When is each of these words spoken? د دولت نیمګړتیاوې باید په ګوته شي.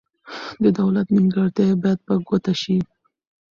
د 0.63 0.65
دولت 0.79 1.07
نیمګړتیاوې 1.15 1.79
باید 1.81 1.99
په 2.07 2.13
ګوته 2.27 2.53
شي. 2.61 2.77